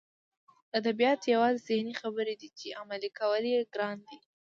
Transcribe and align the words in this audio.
ادبیات 0.79 1.21
یوازې 1.33 1.59
ذهني 1.67 1.93
خبرې 2.01 2.35
دي 2.41 2.49
چې 2.57 2.77
عملي 2.81 3.09
کول 3.19 3.43
یې 3.53 3.61
ګران 3.73 3.97
دي 4.07 4.17